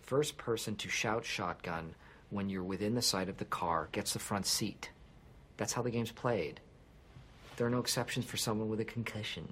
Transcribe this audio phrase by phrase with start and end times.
[0.00, 1.94] first person to shout shotgun
[2.30, 4.90] when you're within the sight of the car gets the front seat.
[5.56, 6.60] That's how the game's played.
[7.56, 9.48] There are no exceptions for someone with a concussion.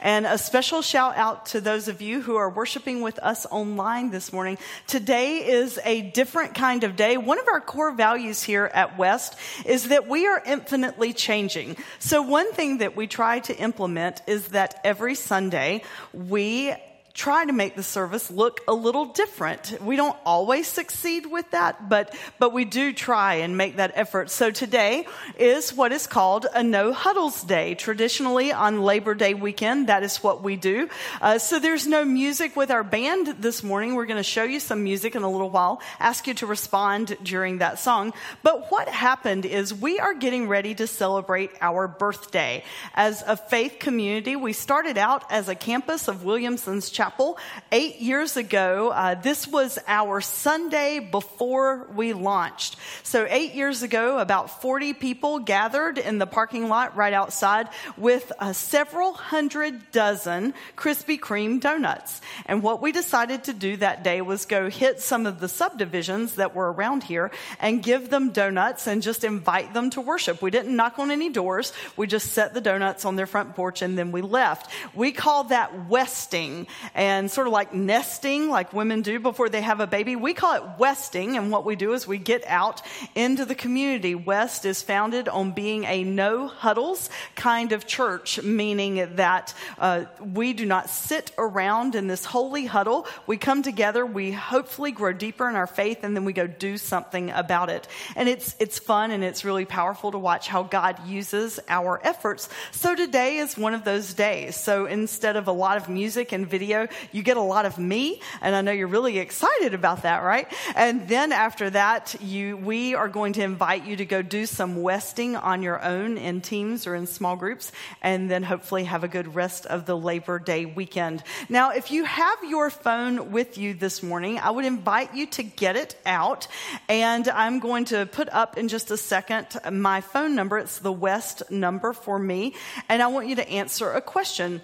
[0.00, 4.10] And a special shout out to those of you who are worshiping with us online
[4.10, 4.58] this morning.
[4.86, 7.16] Today is a different kind of day.
[7.16, 11.76] One of our core values here at West is that we are infinitely changing.
[11.98, 16.74] So one thing that we try to implement is that every Sunday we
[17.12, 19.78] try to make the service look a little different.
[19.82, 24.30] We don't always succeed with that, but, but we do try and make that effort.
[24.30, 25.06] So today
[25.38, 27.74] is what is called a no huddles day.
[27.74, 30.88] Traditionally on Labor Day weekend, that is what we do.
[31.20, 33.94] Uh, so there's no music with our band this morning.
[33.94, 37.16] We're going to show you some music in a little while, ask you to respond
[37.22, 38.12] during that song.
[38.42, 42.62] But what happened is we are getting ready to celebrate our birthday.
[42.94, 47.38] As a faith community, we started out as a campus of Williamson's Chapel
[47.72, 48.90] eight years ago.
[48.90, 52.76] Uh, this was our Sunday before we launched.
[53.04, 58.30] So, eight years ago, about 40 people gathered in the parking lot right outside with
[58.38, 62.20] uh, several hundred dozen Krispy Kreme donuts.
[62.44, 66.34] And what we decided to do that day was go hit some of the subdivisions
[66.34, 70.42] that were around here and give them donuts and just invite them to worship.
[70.42, 71.72] We didn't knock on any doors.
[71.96, 74.70] We just set the donuts on their front porch and then we left.
[74.94, 79.80] We call that westing and sort of like nesting, like women do before they have
[79.80, 80.16] a baby.
[80.16, 82.82] We call it westing, and what we do is we get out
[83.14, 84.14] into the community.
[84.14, 90.52] West is founded on being a no huddles kind of church, meaning that uh, we
[90.52, 93.06] do not sit around in this holy huddle.
[93.26, 96.76] We come together, we hopefully grow deeper in our faith, and then we go do
[96.78, 97.88] something about it.
[98.16, 102.48] And it's it's fun and it's really powerful to watch how God uses our efforts.
[102.72, 104.56] So today is one of those days.
[104.56, 106.79] So instead of a lot of music and video,
[107.12, 110.46] you get a lot of me, and I know you're really excited about that, right?
[110.74, 114.82] And then after that, you, we are going to invite you to go do some
[114.82, 119.08] westing on your own in teams or in small groups, and then hopefully have a
[119.08, 121.22] good rest of the Labor Day weekend.
[121.48, 125.42] Now, if you have your phone with you this morning, I would invite you to
[125.42, 126.46] get it out,
[126.88, 130.58] and I'm going to put up in just a second my phone number.
[130.58, 132.54] It's the West number for me,
[132.88, 134.60] and I want you to answer a question.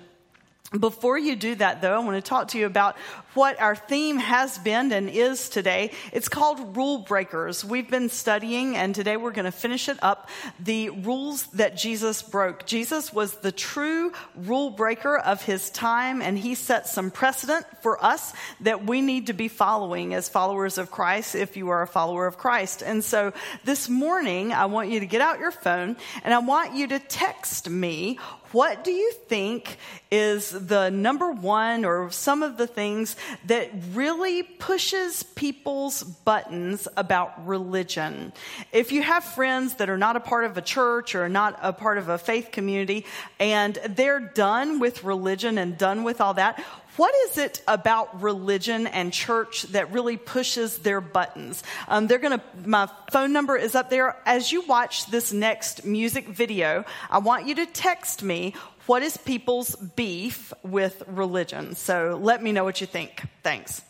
[0.73, 2.97] Before you do that, though, I want to talk to you about
[3.35, 5.93] what our theme has been and is today.
[6.13, 7.65] It's called Rule Breakers.
[7.65, 10.29] We've been studying, and today we're going to finish it up
[10.59, 12.67] the rules that Jesus broke.
[12.67, 18.03] Jesus was the true rule breaker of his time, and he set some precedent for
[18.05, 21.87] us that we need to be following as followers of Christ if you are a
[21.87, 22.83] follower of Christ.
[22.83, 23.33] And so
[23.65, 26.99] this morning, I want you to get out your phone and I want you to
[26.99, 28.19] text me
[28.57, 29.77] what do you think
[30.11, 33.15] is the number one or some of the things
[33.45, 38.33] that really pushes people's buttons about religion?
[38.73, 41.75] If you have friends that are not a part of a church or not a
[41.75, 43.05] part of a faith community
[43.39, 46.65] and they're done with religion and done with all that,
[46.97, 51.63] what is it about religion and church that really pushes their buttons?
[51.89, 54.17] Um, they're going to, my phone number is up there.
[54.25, 58.55] As you watch this next music video, I want you to text me
[58.87, 61.75] what is people's beef with religion.
[61.75, 63.23] So let me know what you think.
[63.43, 63.83] Thanks.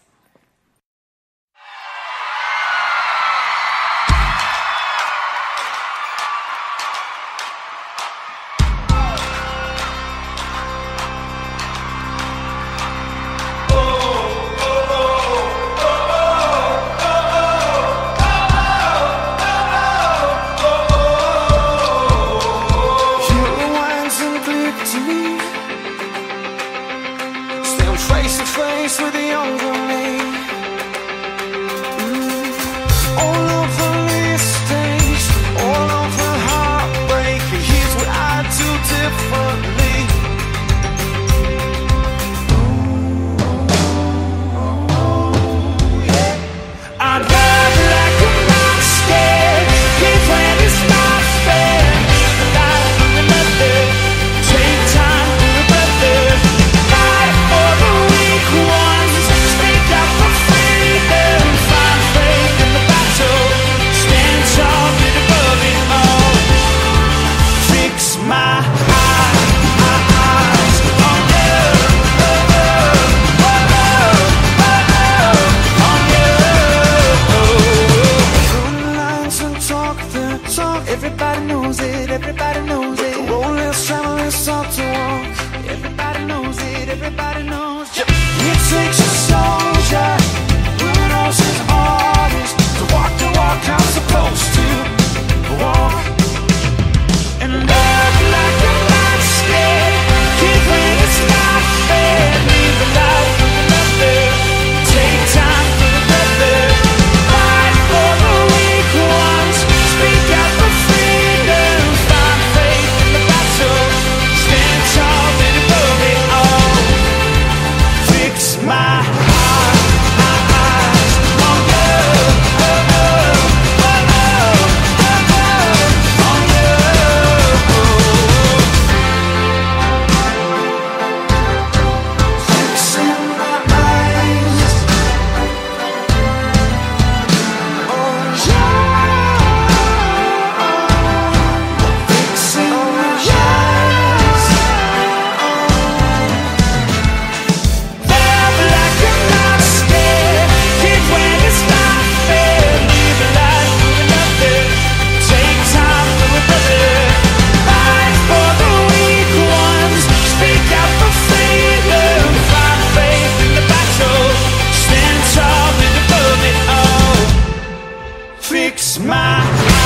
[168.48, 169.86] fix my.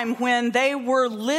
[0.00, 1.29] Time when they were living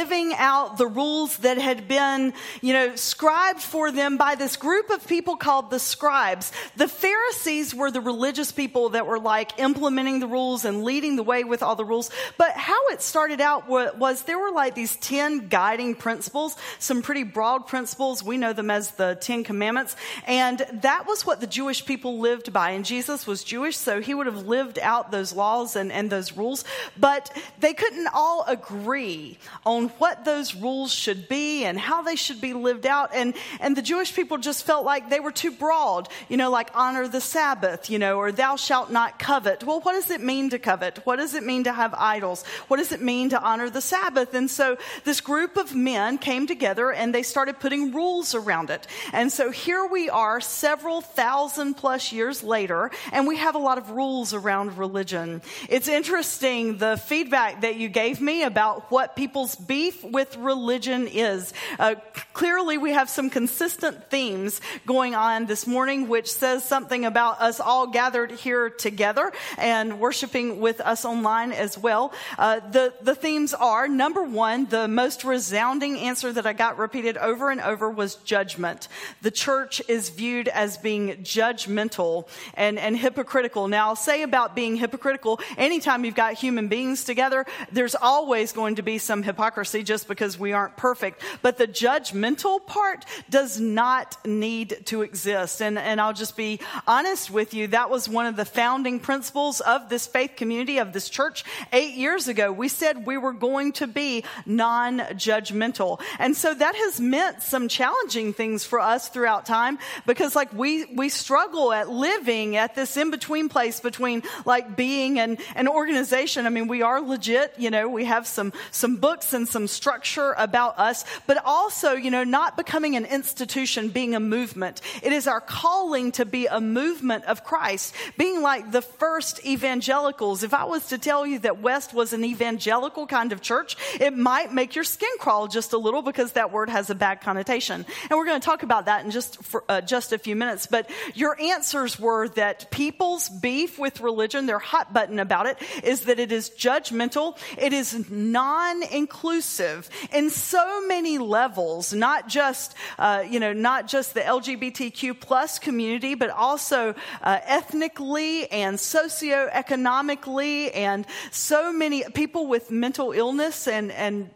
[2.60, 6.52] you know, scribed for them by this group of people called the scribes.
[6.76, 11.22] The Pharisees were the religious people that were like implementing the rules and leading the
[11.22, 12.10] way with all the rules.
[12.38, 17.24] But how it started out was there were like these 10 guiding principles, some pretty
[17.24, 18.22] broad principles.
[18.22, 19.96] We know them as the 10 commandments.
[20.26, 22.70] And that was what the Jewish people lived by.
[22.70, 26.36] And Jesus was Jewish, so he would have lived out those laws and, and those
[26.36, 26.64] rules.
[26.98, 32.40] But they couldn't all agree on what those rules should be and how they should
[32.40, 33.10] be lived out.
[33.14, 36.70] And, and the Jewish people just felt like they were too broad, you know, like
[36.74, 39.64] honor the Sabbath, you know, or thou shalt not covet.
[39.64, 41.04] Well, what does it mean to covet?
[41.04, 42.44] What does it mean to have idols?
[42.68, 44.34] What does it mean to honor the Sabbath?
[44.34, 48.86] And so this group of men came together and they started putting rules around it.
[49.12, 53.78] And so here we are several thousand plus years later, and we have a lot
[53.78, 55.42] of rules around religion.
[55.68, 61.52] It's interesting the feedback that you gave me about what people's beef with religion is.
[61.78, 61.96] Uh,
[62.32, 67.60] clearly, we have some consistent themes going on this morning, which says something about us
[67.60, 72.12] all gathered here together and worshiping with us online as well.
[72.38, 77.16] Uh, the, the themes are number one, the most resounding answer that I got repeated
[77.16, 78.88] over and over was judgment.
[79.22, 83.68] The church is viewed as being judgmental and, and hypocritical.
[83.68, 88.76] Now, I'll say about being hypocritical, anytime you've got human beings together, there's always going
[88.76, 91.22] to be some hypocrisy just because we aren't perfect.
[91.42, 91.66] But the
[92.02, 95.62] judgmental part does not need to exist.
[95.62, 97.68] And, and I'll just be honest with you.
[97.68, 101.44] That was one of the founding principles of this faith community, of this church.
[101.72, 106.00] Eight years ago, we said we were going to be non-judgmental.
[106.18, 110.84] And so that has meant some challenging things for us throughout time because like we,
[110.86, 116.46] we struggle at living at this in-between place between like being an, an organization.
[116.46, 120.34] I mean, we are legit, you know, we have some, some books and some structure
[120.36, 124.80] about us, but also, you know, not becoming an institution, being a movement.
[125.02, 130.42] It is our calling to be a movement of Christ, being like the first evangelicals.
[130.42, 134.16] If I was to tell you that West was an evangelical kind of church, it
[134.16, 137.84] might make your skin crawl just a little because that word has a bad connotation.
[138.10, 140.66] And we're going to talk about that in just for uh, just a few minutes.
[140.66, 146.02] But your answers were that people's beef with religion, their hot button about it, is
[146.02, 153.40] that it is judgmental, it is non-inclusive in so many levels, not just uh, you
[153.40, 161.72] know not just the LGBTQ plus community, but also uh, ethnically and socioeconomically, and so
[161.72, 164.28] many people with mental illness and and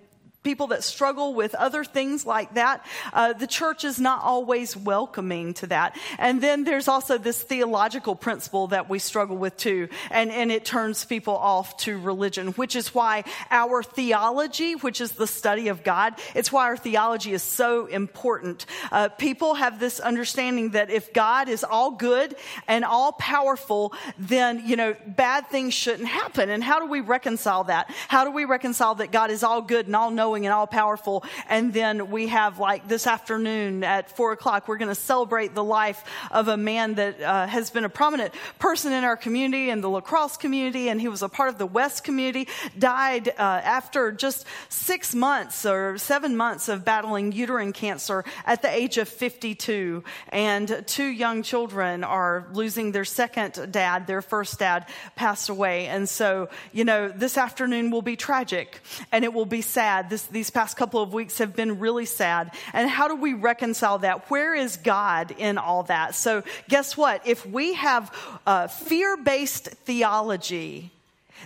[0.47, 2.87] people that struggle with other things like that.
[3.13, 5.97] Uh, the church is not always welcoming to that.
[6.21, 9.89] And then there's also this theological principle that we struggle with too.
[10.09, 15.13] And, and it turns people off to religion, which is why our theology, which is
[15.13, 18.67] the study of God, it's why our theology is so important.
[18.93, 22.37] Uh, people have this understanding that if God is all good
[22.69, 26.51] and all powerful, then, you know, bad things shouldn't happen.
[26.51, 27.91] And how do we reconcile that?
[28.07, 31.25] How do we reconcile that God is all good and all knowing and all powerful?
[31.49, 35.65] And then we have like this afternoon at four o'clock, we're going to celebrate the
[35.65, 39.83] life of a man that uh, has been a prominent person in our community and
[39.83, 40.89] the lacrosse community.
[40.89, 45.65] And he was a part of the West community, died uh, after just six months
[45.65, 50.03] or seven months of battling uterine cancer at the age of 52.
[50.31, 54.07] And two young children are losing their second dad.
[54.07, 55.87] Their first dad passed away.
[55.87, 58.81] And so, you know, this afternoon will be tragic
[59.13, 60.11] and it will be sad.
[60.11, 62.53] This these past couple of weeks have been really sad.
[62.73, 64.31] And how do we reconcile that?
[64.31, 66.15] Where is God in all that?
[66.15, 67.27] So, guess what?
[67.27, 68.13] If we have
[68.47, 70.91] uh, fear based theology,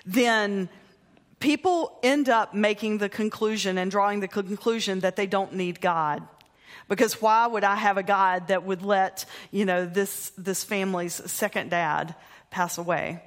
[0.06, 0.68] then
[1.40, 6.22] people end up making the conclusion and drawing the conclusion that they don't need God.
[6.88, 11.14] Because why would I have a God that would let, you know, this, this family's
[11.30, 12.14] second dad
[12.50, 13.22] pass away?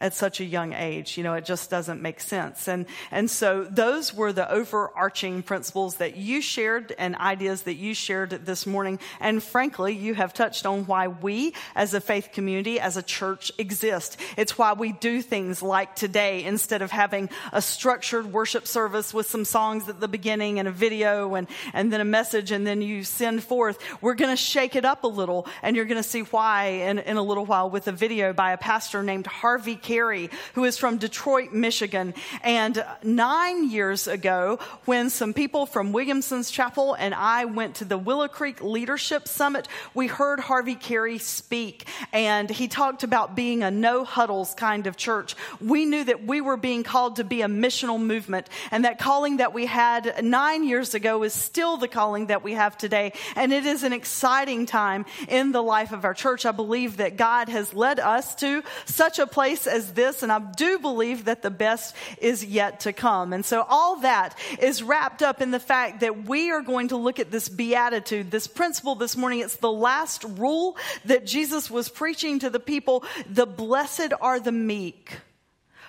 [0.00, 1.16] At such a young age.
[1.16, 2.68] You know, it just doesn't make sense.
[2.68, 7.94] And, and so those were the overarching principles that you shared and ideas that you
[7.94, 8.98] shared this morning.
[9.20, 13.50] And frankly, you have touched on why we as a faith community, as a church
[13.58, 14.16] exist.
[14.36, 19.28] It's why we do things like today instead of having a structured worship service with
[19.28, 22.82] some songs at the beginning and a video and, and then a message and then
[22.82, 23.78] you send forth.
[24.00, 26.98] We're going to shake it up a little and you're going to see why in,
[26.98, 30.76] in a little while with a video by a pastor named Harvey Carey, who is
[30.76, 32.12] from Detroit, Michigan.
[32.42, 37.96] And nine years ago, when some people from Williamson's Chapel and I went to the
[37.96, 41.86] Willow Creek Leadership Summit, we heard Harvey Carey speak.
[42.12, 45.34] And he talked about being a no huddles kind of church.
[45.58, 48.50] We knew that we were being called to be a missional movement.
[48.70, 52.52] And that calling that we had nine years ago is still the calling that we
[52.52, 53.14] have today.
[53.36, 56.44] And it is an exciting time in the life of our church.
[56.44, 60.38] I believe that God has led us to such a place as this, and I
[60.38, 63.32] do believe that the best is yet to come.
[63.32, 66.96] And so all that is wrapped up in the fact that we are going to
[66.96, 69.40] look at this beatitude, this principle this morning.
[69.40, 73.04] It's the last rule that Jesus was preaching to the people.
[73.28, 75.18] The blessed are the meek,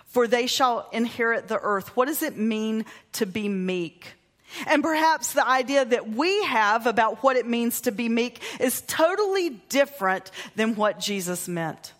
[0.05, 1.95] for they shall inherit the earth.
[1.95, 4.13] What does it mean to be meek?
[4.65, 8.81] And perhaps the idea that we have about what it means to be meek is
[8.81, 11.93] totally different than what Jesus meant.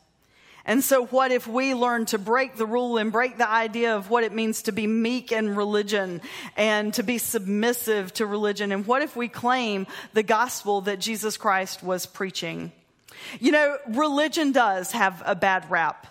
[0.70, 4.12] And so, what if we learn to break the rule and break the idea of
[4.12, 6.22] what it means to be meek in religion
[6.56, 8.72] and to be submissive to religion?
[8.72, 12.72] And what if we claim the gospel that Jesus Christ was preaching?
[13.40, 16.06] You know, religion does have a bad rap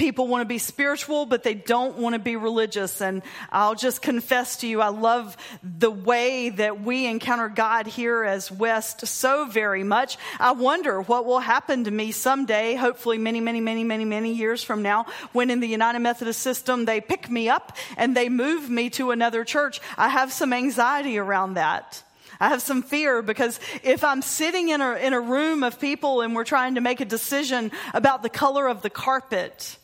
[0.00, 3.02] people want to be spiritual, but they don't want to be religious.
[3.02, 3.20] And
[3.52, 8.50] I'll just confess to you, I love the way that we encounter God here as
[8.50, 10.16] West so very much.
[10.38, 14.64] I wonder what will happen to me someday, hopefully many, many, many, many, many years
[14.64, 18.70] from now, when in the United Methodist system they pick me up and they move
[18.70, 19.82] me to another church.
[19.98, 22.02] I have some anxiety around that.
[22.40, 26.22] I have some fear because if I'm sitting in a, in a room of people
[26.22, 29.76] and we're trying to make a decision about the color of the carpet,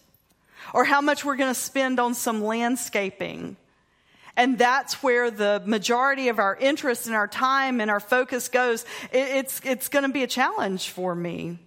[0.75, 3.57] or how much we're going to spend on some landscaping.
[4.37, 8.85] And that's where the majority of our interest and our time and our focus goes.
[9.11, 11.59] It's, it's going to be a challenge for me.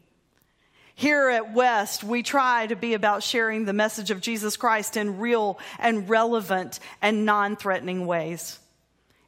[0.94, 5.18] Here at West, we try to be about sharing the message of Jesus Christ in
[5.18, 8.60] real and relevant and non threatening ways.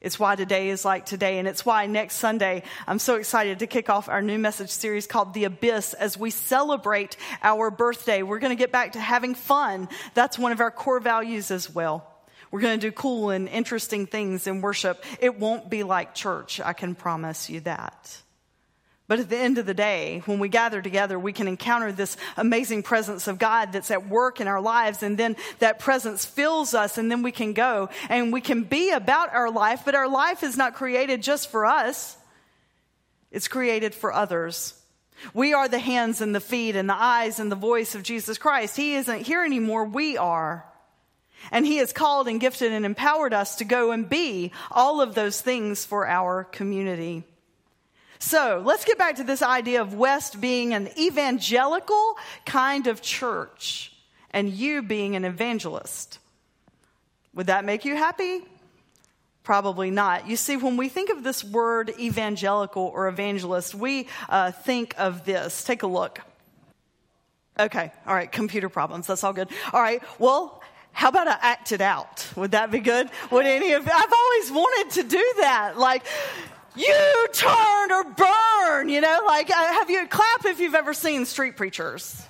[0.01, 1.37] It's why today is like today.
[1.37, 5.05] And it's why next Sunday, I'm so excited to kick off our new message series
[5.05, 8.23] called The Abyss as we celebrate our birthday.
[8.23, 9.87] We're going to get back to having fun.
[10.15, 12.07] That's one of our core values as well.
[12.49, 15.05] We're going to do cool and interesting things in worship.
[15.19, 16.59] It won't be like church.
[16.59, 18.21] I can promise you that.
[19.11, 22.15] But at the end of the day, when we gather together, we can encounter this
[22.37, 25.03] amazing presence of God that's at work in our lives.
[25.03, 26.97] And then that presence fills us.
[26.97, 29.81] And then we can go and we can be about our life.
[29.83, 32.15] But our life is not created just for us,
[33.31, 34.75] it's created for others.
[35.33, 38.37] We are the hands and the feet and the eyes and the voice of Jesus
[38.37, 38.77] Christ.
[38.77, 39.83] He isn't here anymore.
[39.83, 40.65] We are.
[41.51, 45.15] And He has called and gifted and empowered us to go and be all of
[45.15, 47.25] those things for our community.
[48.21, 53.93] So let's get back to this idea of West being an evangelical kind of church
[54.29, 56.19] and you being an evangelist.
[57.33, 58.41] Would that make you happy?
[59.41, 60.29] Probably not.
[60.29, 65.25] You see, when we think of this word evangelical or evangelist, we uh, think of
[65.25, 65.63] this.
[65.63, 66.21] Take a look.
[67.59, 69.07] Okay, all right, computer problems.
[69.07, 69.49] That's all good.
[69.73, 70.61] All right, well,
[70.91, 72.27] how about I act it out?
[72.35, 73.09] Would that be good?
[73.31, 75.79] Would any of I've always wanted to do that.
[75.79, 76.03] Like,
[76.75, 81.25] you turn or burn, you know, like uh, have you clap if you've ever seen
[81.25, 82.23] street preachers.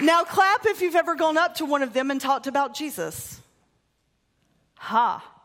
[0.00, 3.40] Now clap if you've ever gone up to one of them and talked about Jesus.
[4.76, 5.35] Ha.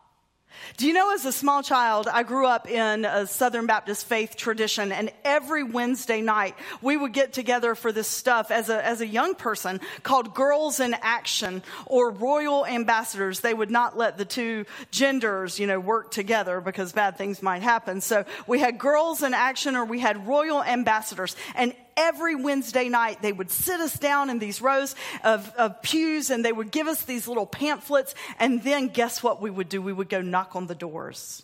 [0.78, 4.36] Do you know, as a small child, I grew up in a Southern Baptist faith
[4.36, 9.02] tradition, and every Wednesday night we would get together for this stuff as a, as
[9.02, 13.40] a young person called Girls in Action or Royal Ambassadors.
[13.40, 17.62] They would not let the two genders, you know, work together because bad things might
[17.62, 18.02] happen.
[18.02, 23.22] So we had Girls in Action or we had Royal Ambassadors, and every Wednesday night
[23.22, 26.88] they would sit us down in these rows of, of pews and they would give
[26.88, 28.16] us these little pamphlets.
[28.40, 29.82] And then guess what we would do?
[29.82, 31.44] We would go knock on the doors.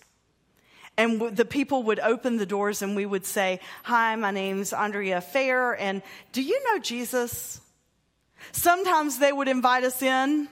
[0.97, 5.21] And the people would open the doors and we would say, Hi, my name's Andrea
[5.21, 5.73] Fair.
[5.73, 7.61] And do you know Jesus?
[8.51, 10.47] Sometimes they would invite us in,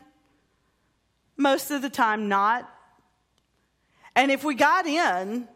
[1.38, 2.70] most of the time, not.
[4.16, 5.48] And if we got in,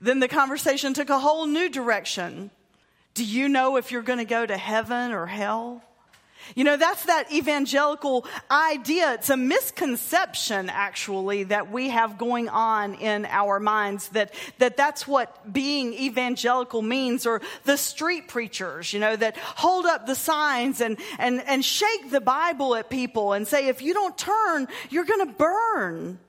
[0.00, 2.50] then the conversation took a whole new direction.
[3.18, 5.82] Do you know if you're going to go to heaven or hell?
[6.54, 9.14] You know, that's that evangelical idea.
[9.14, 15.08] It's a misconception, actually, that we have going on in our minds that, that that's
[15.08, 20.80] what being evangelical means, or the street preachers, you know, that hold up the signs
[20.80, 25.06] and, and, and shake the Bible at people and say, if you don't turn, you're
[25.06, 26.20] going to burn.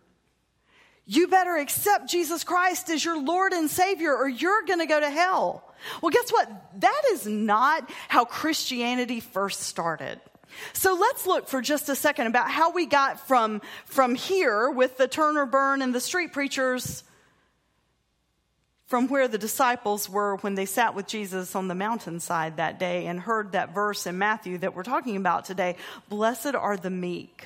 [1.06, 5.00] You better accept Jesus Christ as your Lord and Savior, or you're going to go
[5.00, 5.69] to hell.
[6.02, 6.50] Well, guess what?
[6.82, 10.20] That is not how Christianity first started.
[10.74, 14.98] So let's look for just a second about how we got from, from here with
[14.98, 17.04] the Turner burn and the street preachers
[18.88, 23.06] from where the disciples were when they sat with Jesus on the mountainside that day
[23.06, 25.76] and heard that verse in Matthew that we're talking about today.
[26.10, 27.46] Blessed are the meek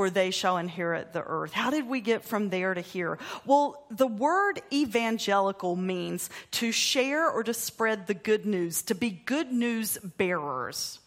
[0.00, 1.52] for they shall inherit the earth.
[1.52, 3.18] How did we get from there to here?
[3.44, 9.10] Well, the word evangelical means to share or to spread the good news, to be
[9.10, 11.00] good news bearers.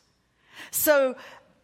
[0.70, 1.16] So,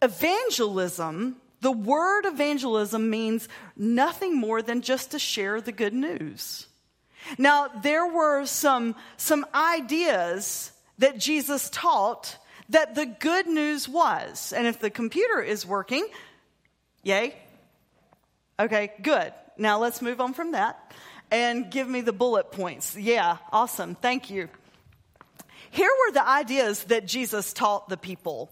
[0.01, 6.65] evangelism, the word evangelism means nothing more than just to share the good news.
[7.37, 12.37] Now, there were some, some ideas that Jesus taught
[12.69, 14.51] that the good news was.
[14.51, 16.07] And if the computer is working,
[17.03, 17.35] Yay?
[18.59, 19.33] Okay, good.
[19.57, 20.93] Now let's move on from that
[21.31, 22.95] and give me the bullet points.
[22.97, 23.95] Yeah, awesome.
[23.95, 24.49] Thank you.
[25.71, 28.49] Here were the ideas that Jesus taught the people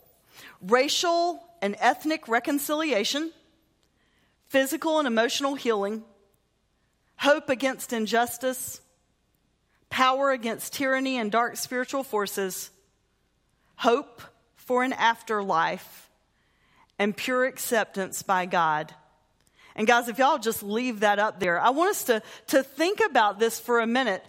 [0.61, 3.31] racial and ethnic reconciliation,
[4.49, 6.03] physical and emotional healing,
[7.17, 8.81] hope against injustice,
[9.89, 12.69] power against tyranny and dark spiritual forces,
[13.77, 14.21] hope
[14.55, 16.06] for an afterlife
[16.99, 18.93] and pure acceptance by God.
[19.75, 22.99] And guys, if y'all just leave that up there, I want us to, to think
[23.05, 24.25] about this for a minute.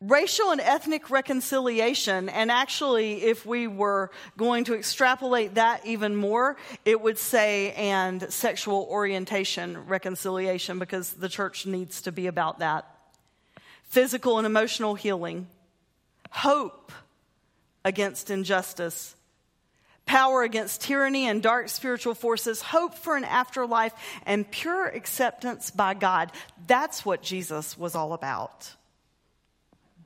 [0.00, 6.56] Racial and ethnic reconciliation, and actually, if we were going to extrapolate that even more,
[6.86, 12.86] it would say, and sexual orientation reconciliation, because the church needs to be about that.
[13.82, 15.48] Physical and emotional healing,
[16.30, 16.92] hope
[17.84, 19.16] against injustice,
[20.06, 23.92] power against tyranny and dark spiritual forces, hope for an afterlife,
[24.26, 26.32] and pure acceptance by God.
[26.66, 28.74] That's what Jesus was all about.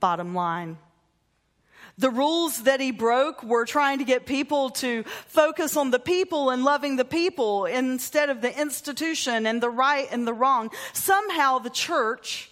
[0.00, 0.78] Bottom line.
[1.96, 6.50] The rules that he broke were trying to get people to focus on the people
[6.50, 10.70] and loving the people instead of the institution and the right and the wrong.
[10.92, 12.50] Somehow the church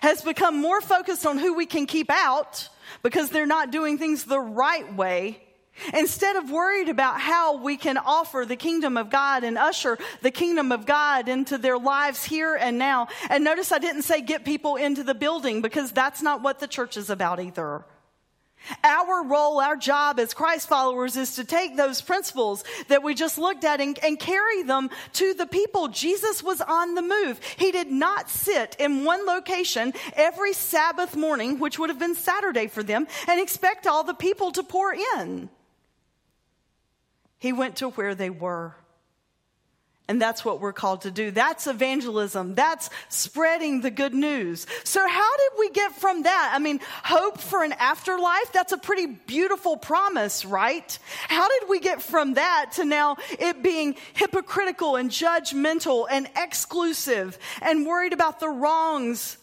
[0.00, 2.68] has become more focused on who we can keep out
[3.02, 5.42] because they're not doing things the right way
[5.94, 10.30] Instead of worried about how we can offer the kingdom of God and usher the
[10.30, 13.08] kingdom of God into their lives here and now.
[13.30, 16.68] And notice I didn't say get people into the building because that's not what the
[16.68, 17.84] church is about either.
[18.84, 23.38] Our role, our job as Christ followers is to take those principles that we just
[23.38, 25.88] looked at and, and, carry them to the people.
[25.88, 27.40] Jesus was on the move.
[27.56, 32.66] He did not sit in one location every Sabbath morning, which would have been Saturday
[32.66, 35.48] for them, and expect all the people to pour in.
[37.38, 38.74] He went to where they were.
[40.10, 41.30] And that's what we're called to do.
[41.30, 42.54] That's evangelism.
[42.54, 44.66] That's spreading the good news.
[44.82, 46.52] So how did we get from that?
[46.54, 48.50] I mean, hope for an afterlife?
[48.52, 50.98] That's a pretty beautiful promise, right?
[51.28, 57.38] How did we get from that to now it being hypocritical and judgmental and exclusive
[57.60, 59.36] and worried about the wrongs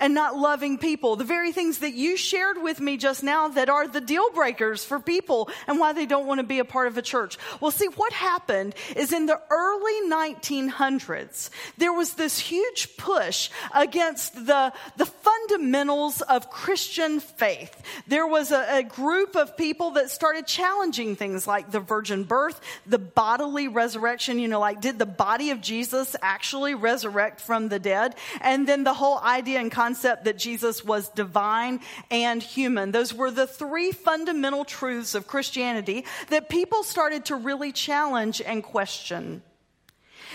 [0.00, 1.14] and not loving people.
[1.14, 4.84] The very things that you shared with me just now that are the deal breakers
[4.84, 7.38] for people and why they don't want to be a part of a church.
[7.60, 14.34] Well, see, what happened is in the early 1900s, there was this huge push against
[14.34, 17.82] the, the fundamentals of Christian faith.
[18.06, 22.60] There was a, a group of people that started challenging things like the virgin birth,
[22.86, 27.78] the bodily resurrection, you know, like did the body of Jesus actually resurrect from the
[27.78, 28.14] dead?
[28.40, 31.80] And then the whole idea and concept concept that Jesus was divine
[32.12, 32.92] and human.
[32.92, 38.62] Those were the three fundamental truths of Christianity that people started to really challenge and
[38.62, 39.42] question.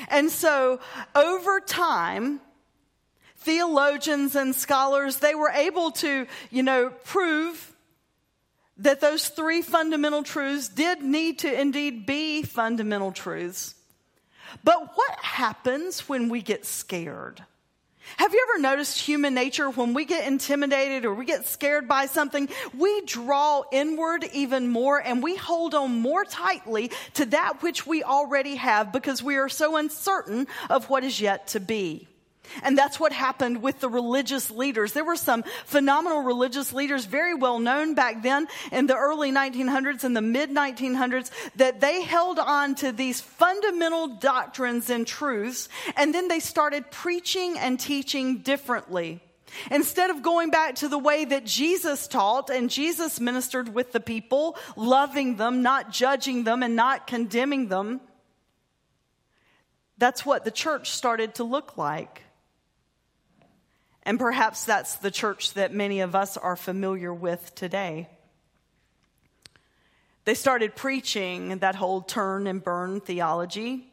[0.09, 0.81] And so
[1.15, 2.41] over time,
[3.37, 7.73] theologians and scholars, they were able to, you know, prove
[8.75, 13.73] that those three fundamental truths did need to indeed be fundamental truths.
[14.65, 17.45] But what happens when we get scared?
[18.17, 22.05] Have you ever noticed human nature when we get intimidated or we get scared by
[22.05, 27.85] something, we draw inward even more and we hold on more tightly to that which
[27.85, 32.07] we already have because we are so uncertain of what is yet to be.
[32.63, 34.93] And that's what happened with the religious leaders.
[34.93, 40.03] There were some phenomenal religious leaders, very well known back then in the early 1900s
[40.03, 46.13] and the mid 1900s, that they held on to these fundamental doctrines and truths, and
[46.13, 49.21] then they started preaching and teaching differently.
[49.71, 53.99] Instead of going back to the way that Jesus taught and Jesus ministered with the
[53.99, 58.01] people, loving them, not judging them, and not condemning them,
[59.97, 62.21] that's what the church started to look like.
[64.05, 68.07] And perhaps that's the church that many of us are familiar with today.
[70.25, 73.87] They started preaching that whole turn and burn theology.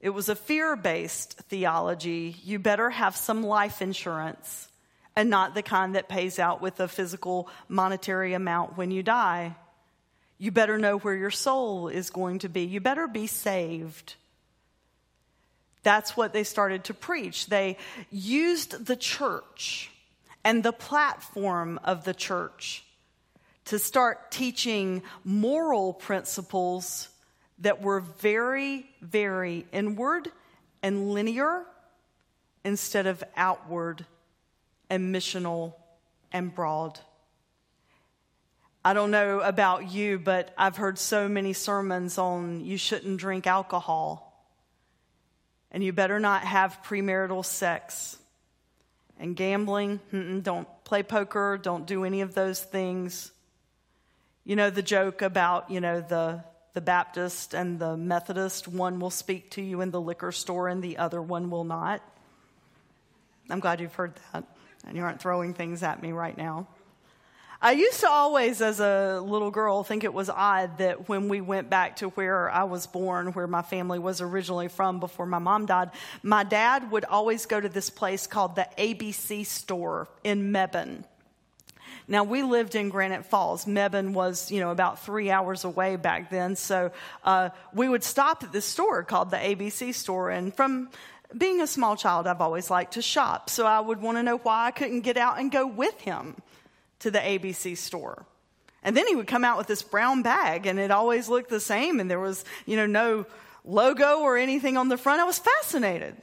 [0.00, 2.36] It was a fear based theology.
[2.42, 4.68] You better have some life insurance
[5.16, 9.56] and not the kind that pays out with a physical monetary amount when you die.
[10.38, 12.62] You better know where your soul is going to be.
[12.62, 14.14] You better be saved.
[15.82, 17.46] That's what they started to preach.
[17.46, 17.76] They
[18.10, 19.90] used the church
[20.44, 22.84] and the platform of the church
[23.66, 27.08] to start teaching moral principles
[27.60, 30.30] that were very, very inward
[30.82, 31.64] and linear
[32.64, 34.04] instead of outward
[34.88, 35.74] and missional
[36.32, 36.98] and broad.
[38.82, 43.46] I don't know about you, but I've heard so many sermons on you shouldn't drink
[43.46, 44.29] alcohol
[45.72, 48.16] and you better not have premarital sex.
[49.18, 50.00] And gambling,
[50.42, 53.32] don't play poker, don't do any of those things.
[54.44, 59.10] You know the joke about, you know, the, the Baptist and the Methodist, one will
[59.10, 62.02] speak to you in the liquor store and the other one will not.
[63.50, 64.44] I'm glad you've heard that
[64.86, 66.66] and you aren't throwing things at me right now.
[67.62, 71.42] I used to always, as a little girl, think it was odd that when we
[71.42, 75.40] went back to where I was born, where my family was originally from before my
[75.40, 75.90] mom died,
[76.22, 81.04] my dad would always go to this place called the ABC store in Mebane.
[82.08, 83.66] Now we lived in Granite Falls.
[83.66, 86.56] Mebane was, you know, about three hours away back then.
[86.56, 86.92] So
[87.24, 90.88] uh, we would stop at this store called the ABC store, and from
[91.36, 93.50] being a small child, I've always liked to shop.
[93.50, 96.36] So I would want to know why I couldn't get out and go with him
[97.00, 98.26] to the ABC store.
[98.82, 101.60] And then he would come out with this brown bag and it always looked the
[101.60, 103.26] same and there was, you know, no
[103.64, 105.20] logo or anything on the front.
[105.20, 106.16] I was fascinated.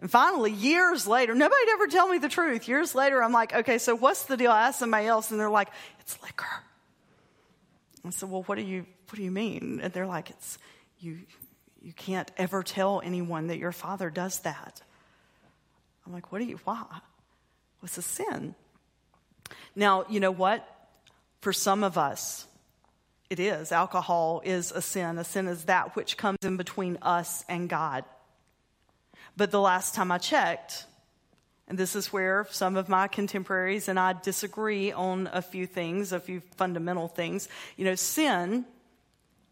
[0.00, 2.68] And finally, years later, nobody'd ever tell me the truth.
[2.68, 4.50] Years later, I'm like, okay, so what's the deal?
[4.50, 5.68] I asked somebody else and they're like,
[6.00, 6.46] it's liquor.
[8.04, 9.80] I said, well, what do you, what do you mean?
[9.82, 10.58] And they're like, it's,
[11.00, 11.18] you,
[11.82, 14.80] you can't ever tell anyone that your father does that.
[16.06, 16.84] I'm like, what do you, why?
[17.80, 18.54] What's a sin?
[19.80, 20.62] Now, you know what?
[21.40, 22.46] For some of us,
[23.30, 23.72] it is.
[23.72, 25.16] Alcohol is a sin.
[25.16, 28.04] A sin is that which comes in between us and God.
[29.38, 30.84] But the last time I checked,
[31.66, 36.12] and this is where some of my contemporaries and I disagree on a few things,
[36.12, 37.48] a few fundamental things.
[37.78, 38.66] You know, sin,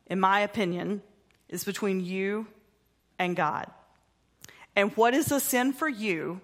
[0.09, 1.01] in my opinion,
[1.49, 2.47] is between you
[3.19, 3.71] and God.
[4.77, 6.43] And what is a sin for you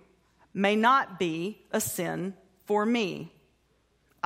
[0.55, 2.33] may not be a sin
[2.65, 3.31] for me.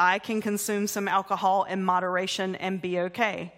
[0.01, 3.53] I can consume some alcohol in moderation and be okay.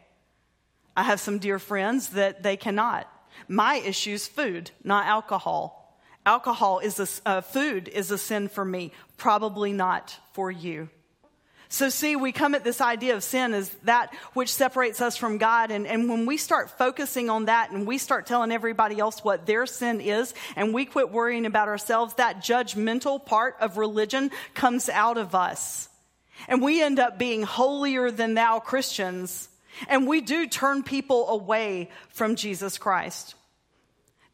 [0.97, 3.07] I have some dear friends that they cannot.
[3.47, 6.01] My issue is food, not alcohol.
[6.25, 10.89] Alcohol is a, uh, food is a sin for me, probably not for you.
[11.69, 15.37] So, see, we come at this idea of sin as that which separates us from
[15.37, 15.71] God.
[15.71, 19.45] And, and when we start focusing on that and we start telling everybody else what
[19.45, 24.89] their sin is and we quit worrying about ourselves, that judgmental part of religion comes
[24.89, 25.90] out of us.
[26.49, 29.49] And we end up being holier than thou Christians.
[29.89, 33.35] And we do turn people away from Jesus Christ.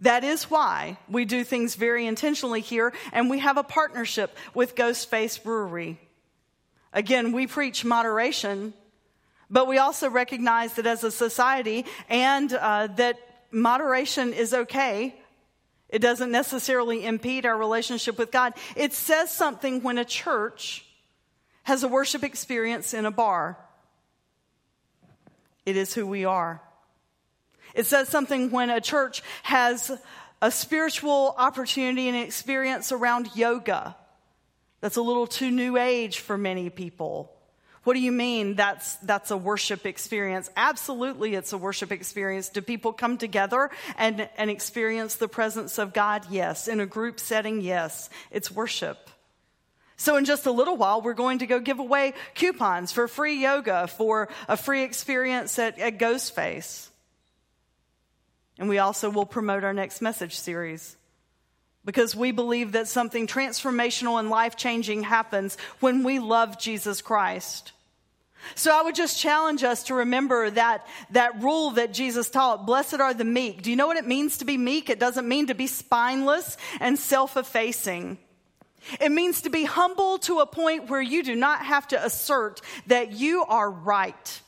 [0.01, 4.75] That is why we do things very intentionally here, and we have a partnership with
[4.75, 5.99] Ghostface Brewery.
[6.93, 8.75] Again, we preach moderation,
[9.51, 13.19] but we also recognize that as a society and uh, that
[13.51, 15.15] moderation is okay.
[15.89, 18.55] It doesn't necessarily impede our relationship with God.
[18.75, 20.86] It says something when a church
[21.67, 23.59] has a worship experience in a bar.
[25.65, 26.63] It is who we are.
[27.75, 29.91] It says something when a church has
[30.41, 33.97] a spiritual opportunity and experience around yoga.
[34.81, 37.33] That's a little too new age for many people.
[37.83, 40.49] What do you mean that's, that's a worship experience?
[40.57, 42.49] Absolutely, it's a worship experience.
[42.49, 46.27] Do people come together and, and experience the presence of God?
[46.31, 46.69] Yes.
[46.69, 47.61] In a group setting?
[47.61, 48.09] Yes.
[48.31, 49.11] It's worship.
[49.97, 53.41] So, in just a little while, we're going to go give away coupons for free
[53.41, 56.89] yoga, for a free experience at, at Ghostface.
[58.59, 60.97] And we also will promote our next message series
[61.85, 67.73] because we believe that something transformational and life changing happens when we love Jesus Christ.
[68.55, 73.01] So I would just challenge us to remember that, that rule that Jesus taught, blessed
[73.01, 73.63] are the meek.
[73.63, 74.91] Do you know what it means to be meek?
[74.91, 78.19] It doesn't mean to be spineless and self-effacing.
[79.01, 82.61] It means to be humble to a point where you do not have to assert
[82.87, 84.41] that you are right.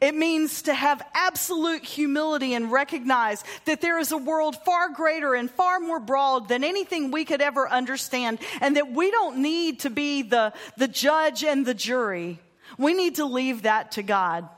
[0.00, 5.34] It means to have absolute humility and recognize that there is a world far greater
[5.34, 9.80] and far more broad than anything we could ever understand, and that we don't need
[9.80, 12.38] to be the, the judge and the jury.
[12.76, 14.48] We need to leave that to God.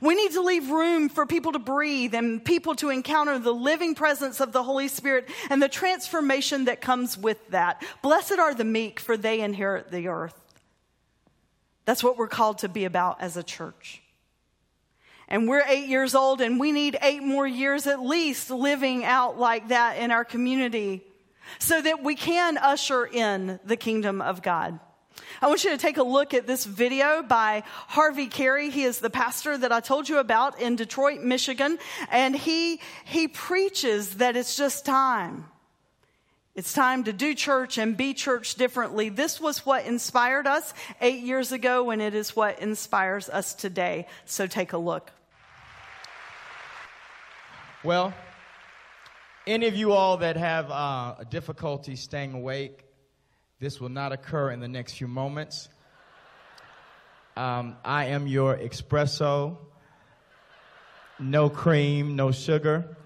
[0.00, 3.94] We need to leave room for people to breathe and people to encounter the living
[3.94, 7.82] presence of the Holy Spirit and the transformation that comes with that.
[8.02, 10.38] Blessed are the meek, for they inherit the earth.
[11.84, 14.02] That's what we're called to be about as a church.
[15.28, 19.38] And we're eight years old, and we need eight more years at least living out
[19.38, 21.04] like that in our community
[21.58, 24.78] so that we can usher in the kingdom of God.
[25.40, 28.70] I want you to take a look at this video by Harvey Carey.
[28.70, 31.78] He is the pastor that I told you about in Detroit, Michigan,
[32.10, 35.46] and he, he preaches that it's just time.
[36.54, 39.10] It's time to do church and be church differently.
[39.10, 44.06] This was what inspired us eight years ago, and it is what inspires us today.
[44.24, 45.12] So take a look.
[47.84, 48.14] Well,
[49.46, 52.85] any of you all that have uh, difficulty staying awake,
[53.58, 55.68] this will not occur in the next few moments.
[57.36, 59.56] Um, I am your espresso,
[61.18, 62.96] no cream, no sugar.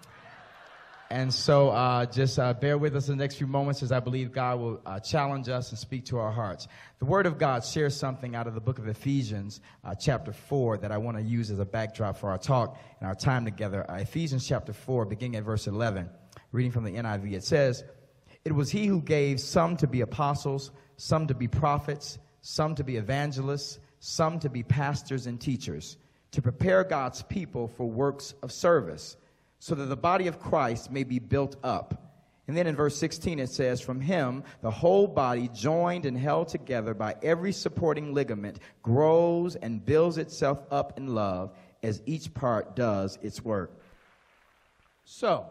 [1.13, 3.99] And so uh, just uh, bear with us in the next few moments as I
[3.99, 6.69] believe God will uh, challenge us and speak to our hearts.
[7.01, 10.79] The Word of God shares something out of the book of Ephesians, uh, chapter 4,
[10.79, 13.89] that I want to use as a backdrop for our talk and our time together.
[13.91, 16.09] Uh, Ephesians chapter 4, beginning at verse 11,
[16.53, 17.33] reading from the NIV.
[17.33, 17.83] It says,
[18.45, 22.85] It was He who gave some to be apostles, some to be prophets, some to
[22.85, 25.99] be evangelists, some to be pastors and teachers,
[26.33, 29.17] to prepare God's people for works of service
[29.59, 32.11] so that the body of Christ may be built up.
[32.49, 36.49] And then in verse 16 it says, From him, the whole body, joined and held
[36.49, 42.75] together by every supporting ligament, grows and builds itself up in love as each part
[42.75, 43.71] does its work.
[45.05, 45.47] So,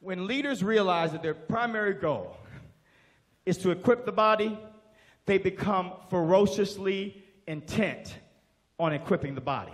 [0.00, 2.36] when leaders realize that their primary goal
[3.46, 4.58] is to equip the body,
[5.26, 8.18] they become ferociously intent
[8.78, 9.72] on equipping the body.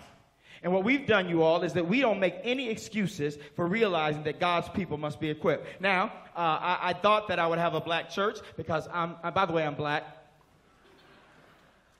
[0.62, 4.22] And what we've done, you all, is that we don't make any excuses for realizing
[4.22, 5.80] that God's people must be equipped.
[5.80, 9.30] Now, uh, I, I, thought that I would have a black church because I'm, uh,
[9.30, 10.04] by the way, I'm black.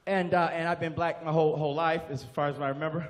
[0.07, 3.07] And, uh, and I've been black my whole, whole life, as far as I remember.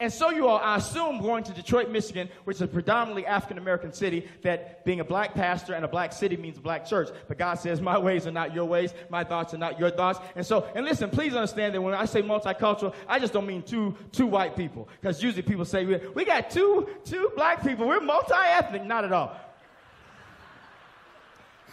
[0.00, 3.58] And so, you all, I assume going to Detroit, Michigan, which is a predominantly African
[3.58, 7.08] American city, that being a black pastor and a black city means a black church.
[7.26, 10.20] But God says, My ways are not your ways, my thoughts are not your thoughts.
[10.36, 13.64] And so, and listen, please understand that when I say multicultural, I just don't mean
[13.64, 14.88] two, two white people.
[15.00, 18.84] Because usually people say, We got two, two black people, we're multi ethnic.
[18.84, 19.36] Not at all.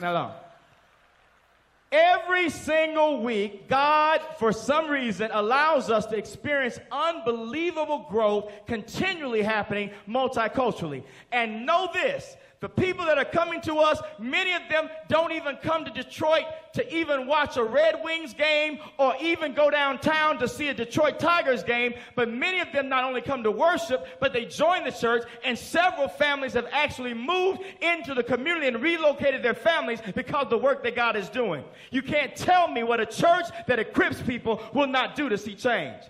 [0.01, 0.44] Not at all.
[1.95, 9.91] Every single week, God, for some reason, allows us to experience unbelievable growth continually happening
[10.05, 11.03] multiculturally.
[11.31, 15.55] And know this the people that are coming to us, many of them don't even
[15.57, 20.47] come to Detroit to even watch a Red Wings game or even go downtown to
[20.47, 21.93] see a Detroit Tigers game.
[22.15, 25.27] But many of them not only come to worship, but they join the church.
[25.43, 30.57] And several families have actually moved into the community and relocated their families because the
[30.57, 31.63] work that God is doing.
[31.91, 35.53] You can't tell me what a church that equips people will not do to see
[35.53, 36.01] change.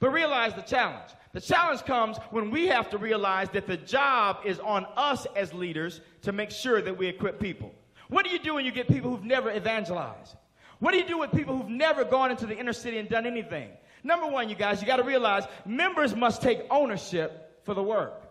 [0.00, 1.12] But realize the challenge.
[1.32, 5.54] The challenge comes when we have to realize that the job is on us as
[5.54, 7.72] leaders to make sure that we equip people.
[8.08, 10.34] What do you do when you get people who've never evangelized?
[10.80, 13.26] What do you do with people who've never gone into the inner city and done
[13.26, 13.70] anything?
[14.02, 18.29] Number one, you guys, you got to realize members must take ownership for the work.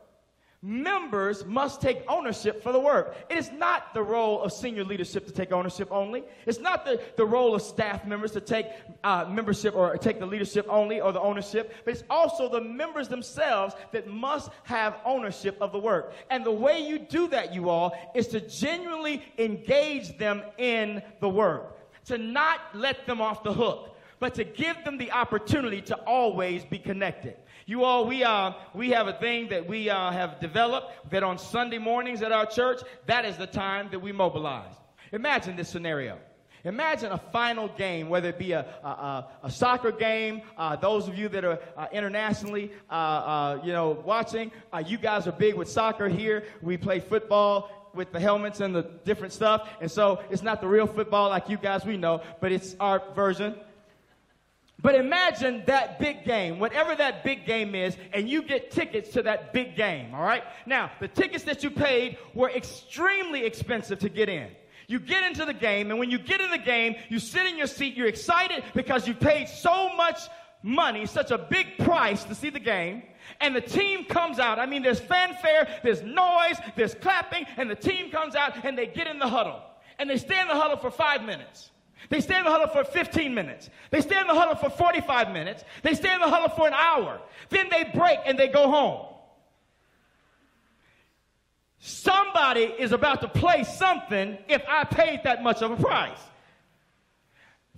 [0.62, 3.16] Members must take ownership for the work.
[3.30, 6.26] It is not the role of senior leadership to take ownership only.
[6.46, 8.66] It's not the, the role of staff members to take
[9.06, 13.08] uh, membership or take the leadership only or the ownership, but it's also the members
[13.08, 16.12] themselves that must have ownership of the work.
[16.30, 21.30] And the way you do that, you all, is to genuinely engage them in the
[21.30, 25.96] work, to not let them off the hook, but to give them the opportunity to
[26.02, 27.38] always be connected.
[27.70, 31.38] You all, we, uh, we have a thing that we uh, have developed that on
[31.38, 34.74] Sunday mornings at our church, that is the time that we mobilize.
[35.12, 36.18] Imagine this scenario.
[36.64, 40.42] Imagine a final game, whether it be a, a, a, soccer game.
[40.58, 44.98] Uh, those of you that are uh, internationally, uh, uh, you know, watching, uh, you
[44.98, 46.46] guys are big with soccer here.
[46.64, 50.68] We play football with the helmets and the different stuff, and so it's not the
[50.68, 53.56] real football like you guys we know, but it's our version.
[54.82, 59.24] But imagine that big game, whatever that big game is, and you get tickets to
[59.24, 60.44] that big game, all right?
[60.66, 64.48] Now, the tickets that you paid were extremely expensive to get in.
[64.88, 67.58] You get into the game, and when you get in the game, you sit in
[67.58, 70.22] your seat, you're excited because you paid so much
[70.64, 73.04] money, such a big price to see the game,
[73.42, 74.60] and the team comes out.
[74.60, 78.88] I mean, there's fanfare, there's noise, there's clapping, and the team comes out and they
[78.88, 79.62] get in the huddle.
[79.98, 81.70] And they stay in the huddle for five minutes.
[82.08, 83.70] They stay in the huddle for 15 minutes.
[83.92, 85.64] They stay in the huddle for 45 minutes.
[85.84, 87.20] They stay in the huddle for an hour.
[87.50, 89.06] Then they break and they go home.
[91.80, 96.20] Somebody is about to play something if I paid that much of a price.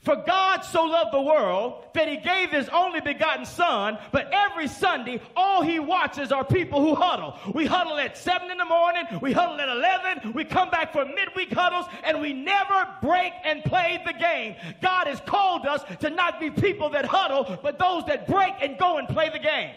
[0.02, 4.68] For God so loved the world that he gave his only begotten son, but every
[4.68, 7.38] Sunday, all he watches are people who huddle.
[7.54, 11.06] We huddle at 7 in the morning, we huddle at 11, we come back for
[11.06, 14.56] midweek huddles, and we never break and play the game.
[14.82, 18.80] God has called us to not be people that huddle, but those that break and
[18.80, 19.76] go and play the game.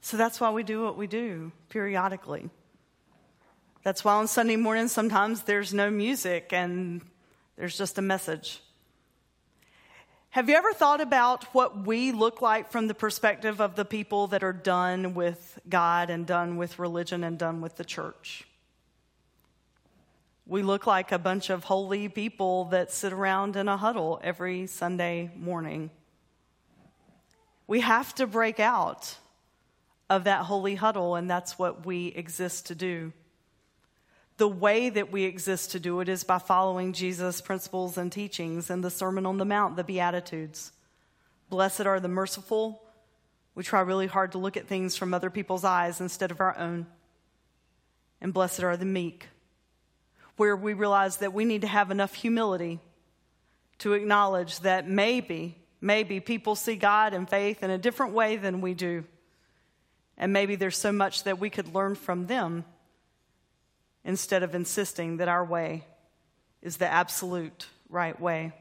[0.00, 2.48] So that's why we do what we do periodically.
[3.82, 7.02] That's why on Sunday mornings sometimes there's no music and
[7.62, 8.60] there's just a message.
[10.30, 14.26] Have you ever thought about what we look like from the perspective of the people
[14.26, 18.48] that are done with God and done with religion and done with the church?
[20.44, 24.66] We look like a bunch of holy people that sit around in a huddle every
[24.66, 25.90] Sunday morning.
[27.68, 29.18] We have to break out
[30.10, 33.12] of that holy huddle, and that's what we exist to do.
[34.38, 38.70] The way that we exist to do it is by following Jesus' principles and teachings
[38.70, 40.72] and the Sermon on the Mount, the Beatitudes.
[41.50, 42.82] Blessed are the merciful.
[43.54, 46.56] We try really hard to look at things from other people's eyes instead of our
[46.56, 46.86] own.
[48.20, 49.28] And blessed are the meek,
[50.36, 52.80] where we realize that we need to have enough humility
[53.78, 58.60] to acknowledge that maybe, maybe people see God and faith in a different way than
[58.60, 59.04] we do.
[60.16, 62.64] And maybe there's so much that we could learn from them
[64.04, 65.84] instead of insisting that our way
[66.62, 68.52] is the absolute right way.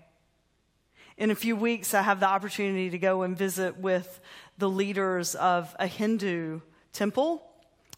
[1.17, 4.19] In a few weeks, I have the opportunity to go and visit with
[4.57, 6.61] the leaders of a Hindu
[6.93, 7.43] temple,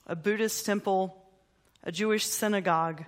[0.07, 1.15] a Buddhist temple,
[1.83, 3.03] a Jewish synagogue,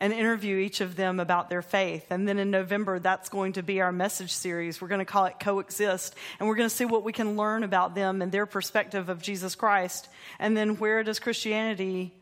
[0.00, 2.06] and interview each of them about their faith.
[2.10, 4.80] And then in November, that's going to be our message series.
[4.80, 6.14] We're going to call it Coexist.
[6.38, 9.20] And we're going to see what we can learn about them and their perspective of
[9.20, 10.08] Jesus Christ.
[10.38, 12.14] And then where does Christianity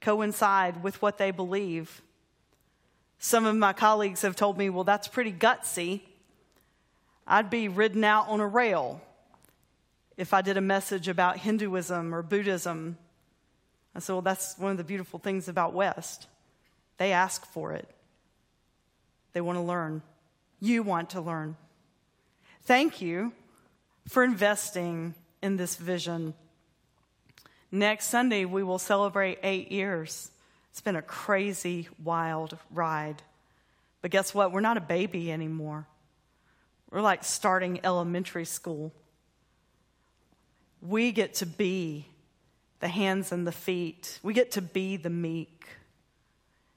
[0.00, 2.02] coincide with what they believe?
[3.18, 6.02] Some of my colleagues have told me, well, that's pretty gutsy.
[7.26, 9.00] I'd be ridden out on a rail
[10.16, 12.98] if I did a message about Hinduism or Buddhism.
[13.94, 16.26] I said, well, that's one of the beautiful things about West.
[16.98, 17.88] They ask for it,
[19.32, 20.02] they want to learn.
[20.60, 21.56] You want to learn.
[22.62, 23.32] Thank you
[24.08, 26.32] for investing in this vision.
[27.72, 30.30] Next Sunday, we will celebrate eight years.
[30.70, 33.22] It's been a crazy, wild ride.
[34.02, 34.52] But guess what?
[34.52, 35.86] We're not a baby anymore.
[36.90, 38.92] We're like starting elementary school.
[40.80, 42.06] We get to be
[42.80, 45.66] the hands and the feet, we get to be the meek.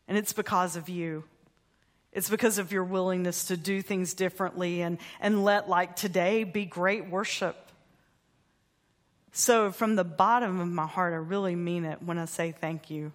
[0.07, 1.25] And it's because of you.
[2.11, 6.65] It's because of your willingness to do things differently and, and let, like today, be
[6.65, 7.68] great worship.
[9.31, 12.89] So, from the bottom of my heart, I really mean it when I say thank
[12.89, 13.11] you.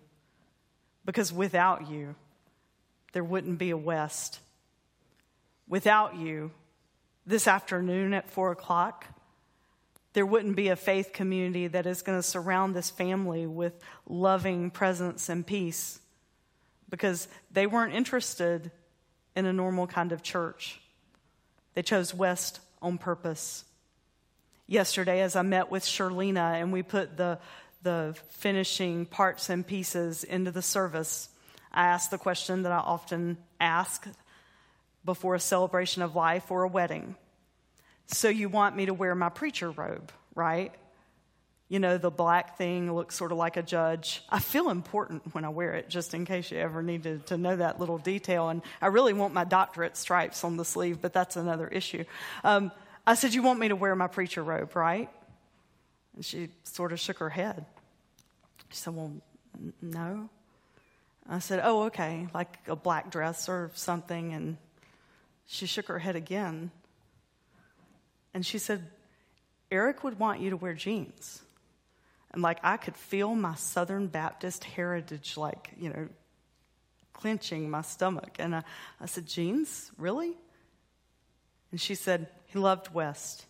[1.05, 2.15] Because without you,
[3.13, 4.41] there wouldn't be a West.
[5.69, 6.51] Without you,
[7.27, 9.07] this afternoon at four o'clock,
[10.13, 13.73] there wouldn't be a faith community that is going to surround this family with
[14.09, 16.01] loving presence and peace
[16.89, 18.71] because they weren't interested
[19.35, 20.81] in a normal kind of church.
[21.75, 23.65] They chose West on purpose.
[24.67, 27.39] Yesterday as I met with Sherlina and we put the,
[27.83, 31.29] the finishing parts and pieces into the service.
[31.73, 34.07] I asked the question that I often ask
[35.05, 37.17] before a celebration of life or a wedding.
[38.07, 40.73] So, you want me to wear my preacher robe, right?
[41.69, 44.23] You know, the black thing looks sort of like a judge.
[44.29, 47.57] I feel important when I wear it, just in case you ever needed to know
[47.57, 48.51] that little detail.
[48.51, 52.05] And I really want my doctorate stripes on the sleeve, but that's another issue.
[52.45, 52.71] Um,
[53.07, 55.11] I said, You want me to wear my preacher robe, right?
[56.15, 57.65] And she sort of shook her head.
[58.71, 59.13] She said, Well,
[59.81, 60.29] no.
[61.29, 64.33] I said, Oh, okay, like a black dress or something.
[64.33, 64.57] And
[65.47, 66.71] she shook her head again.
[68.33, 68.85] And she said,
[69.71, 71.43] Eric would want you to wear jeans.
[72.33, 76.09] And like I could feel my Southern Baptist heritage, like, you know,
[77.13, 78.37] clenching my stomach.
[78.39, 78.63] And I,
[79.01, 79.91] I said, Jeans?
[79.97, 80.33] Really?
[81.71, 83.47] And she said, He loved West.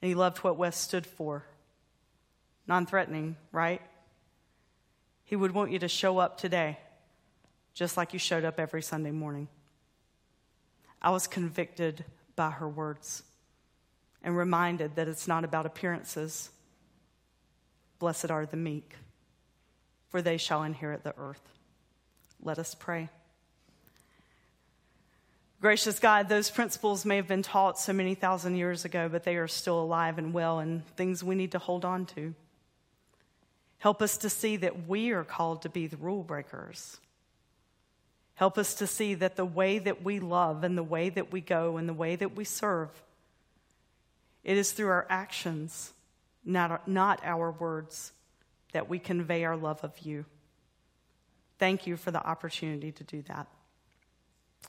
[0.00, 1.44] And he loved what West stood for.
[2.68, 3.82] Non threatening, right?
[5.24, 6.78] He would want you to show up today,
[7.74, 9.48] just like you showed up every Sunday morning.
[11.02, 12.04] I was convicted
[12.36, 13.24] by her words
[14.22, 16.50] and reminded that it's not about appearances.
[17.98, 18.94] Blessed are the meek,
[20.08, 21.42] for they shall inherit the earth.
[22.40, 23.08] Let us pray.
[25.64, 29.36] Gracious God, those principles may have been taught so many thousand years ago, but they
[29.36, 32.34] are still alive and well and things we need to hold on to.
[33.78, 36.98] Help us to see that we are called to be the rule breakers.
[38.34, 41.40] Help us to see that the way that we love and the way that we
[41.40, 42.90] go and the way that we serve,
[44.42, 45.94] it is through our actions,
[46.44, 48.12] not, not our words,
[48.72, 50.26] that we convey our love of you.
[51.58, 53.46] Thank you for the opportunity to do that.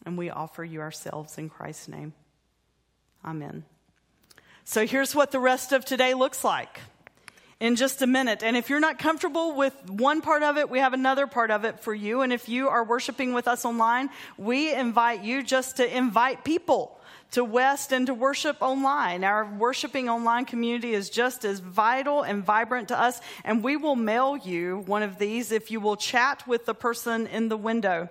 [0.05, 2.13] And we offer you ourselves in Christ's name.
[3.23, 3.63] Amen.
[4.63, 6.79] So here's what the rest of today looks like
[7.59, 8.43] in just a minute.
[8.43, 11.65] And if you're not comfortable with one part of it, we have another part of
[11.65, 12.21] it for you.
[12.21, 16.99] And if you are worshiping with us online, we invite you just to invite people
[17.31, 19.23] to West and to worship online.
[19.23, 23.95] Our worshiping online community is just as vital and vibrant to us, and we will
[23.95, 28.09] mail you one of these if you will chat with the person in the window.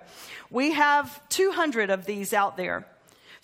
[0.51, 2.87] We have 200 of these out there.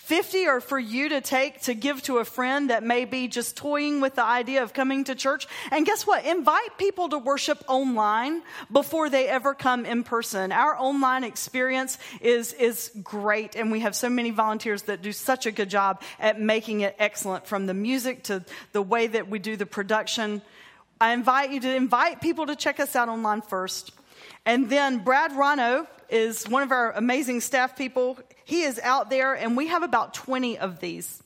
[0.01, 3.55] 50 are for you to take to give to a friend that may be just
[3.55, 5.47] toying with the idea of coming to church.
[5.71, 6.25] And guess what?
[6.25, 8.41] Invite people to worship online
[8.71, 10.51] before they ever come in person.
[10.51, 15.45] Our online experience is, is great, and we have so many volunteers that do such
[15.45, 18.43] a good job at making it excellent from the music to
[18.73, 20.41] the way that we do the production.
[20.99, 23.91] I invite you to invite people to check us out online first.
[24.45, 28.19] And then Brad Rano is one of our amazing staff people.
[28.43, 31.23] He is out there, and we have about 20 of these.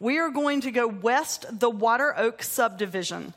[0.00, 3.34] We are going to go west the Water Oak subdivision.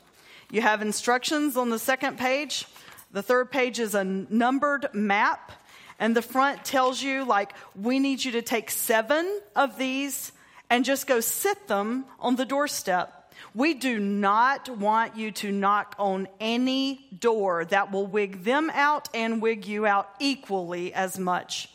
[0.50, 2.66] You have instructions on the second page.
[3.12, 5.52] The third page is a numbered map,
[5.98, 10.32] and the front tells you, like, we need you to take seven of these
[10.70, 13.17] and just go sit them on the doorstep.
[13.54, 19.08] We do not want you to knock on any door that will wig them out
[19.14, 21.68] and wig you out equally as much.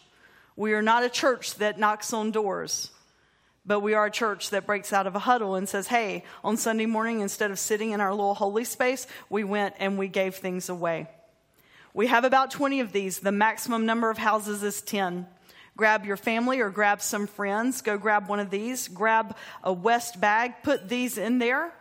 [0.55, 2.91] We are not a church that knocks on doors,
[3.65, 6.57] but we are a church that breaks out of a huddle and says, hey, on
[6.57, 10.35] Sunday morning, instead of sitting in our little holy space, we went and we gave
[10.35, 11.09] things away.
[11.93, 13.19] We have about 20 of these.
[13.19, 15.27] The maximum number of houses is 10
[15.75, 20.19] grab your family or grab some friends, go grab one of these, grab a West
[20.19, 21.73] bag, put these in there,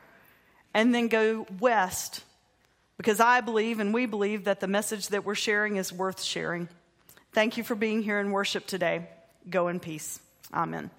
[0.75, 2.25] and then go West.
[2.97, 6.69] Because I believe and we believe that the message that we're sharing is worth sharing.
[7.33, 9.09] Thank you for being here in worship today.
[9.49, 10.21] Go in peace.
[10.53, 10.91] Amen.